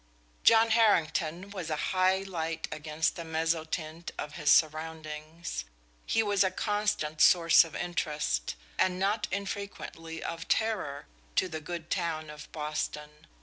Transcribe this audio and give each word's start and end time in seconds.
John 0.43 0.71
Harrington 0.71 1.51
was 1.51 1.69
a 1.69 1.75
high 1.93 2.23
light 2.23 2.67
against 2.71 3.15
the 3.15 3.23
mezzotint 3.23 4.09
of 4.17 4.33
his 4.33 4.49
surroundings. 4.49 5.63
He 6.07 6.23
was 6.23 6.43
a 6.43 6.49
constant 6.49 7.21
source 7.21 7.63
of 7.63 7.75
interest, 7.75 8.55
and 8.79 8.97
not 8.97 9.27
infrequently 9.29 10.23
of 10.23 10.47
terror, 10.47 11.05
to 11.35 11.47
the 11.47 11.61
good 11.61 11.91
town 11.91 12.31
of 12.31 12.51
Boston. 12.51 13.27